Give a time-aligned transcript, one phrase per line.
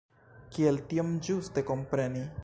[0.55, 2.25] Kiel tion ĝuste kompreni?